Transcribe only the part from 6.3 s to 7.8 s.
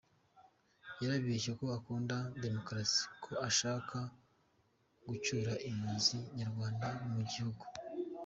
nyarwanda mu gihugu.